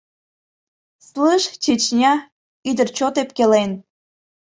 [1.07, 2.13] Слышь, Чечня,
[2.69, 3.71] ӱдыр чот ӧпкелен.